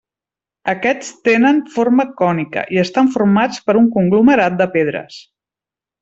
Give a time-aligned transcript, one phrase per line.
[0.71, 5.21] Aquests tenen forma cònica i estan formats per un conglomerat de pedres.